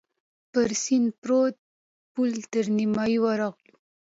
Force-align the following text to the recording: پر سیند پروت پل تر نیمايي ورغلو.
پر 0.51 0.69
سیند 0.83 1.09
پروت 1.21 1.55
پل 2.13 2.31
تر 2.51 2.65
نیمايي 2.77 3.17
ورغلو. 3.23 3.75